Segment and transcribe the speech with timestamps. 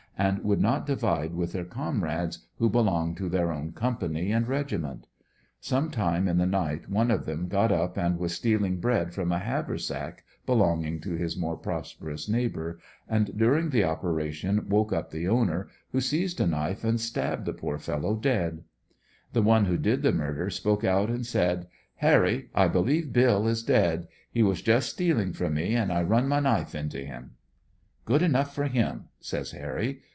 [0.17, 5.07] and would not divide with their comrades, who belonged to their own company and regiment.
[5.59, 9.31] Some time in the night one of them got up and was stealing bread from
[9.31, 12.77] a haversack belonging to his more prosperous neighbor,
[13.09, 17.45] and during the opera tion woke up the owner, who seized a knife and stabbed
[17.47, 18.61] the poor fellow dead
[19.33, 21.67] The one who did the murder spoke out and said:
[21.99, 26.27] PIarry, 1 believe Bill is dead; he was just stealing from me and I run
[26.27, 27.37] my knife into him."
[28.05, 30.01] ''Good enough for him," says Hirry.